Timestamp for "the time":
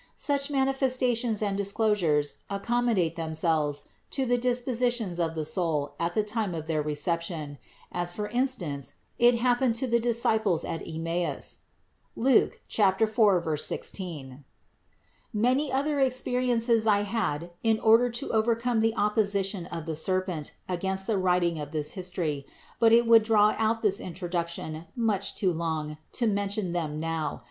6.15-6.55